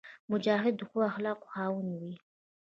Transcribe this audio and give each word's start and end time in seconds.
مجاهد 0.31 0.73
د 0.77 0.81
ښو 0.89 0.97
اخلاقو 1.11 1.49
خاوند 1.53 1.89
وي. 2.01 2.13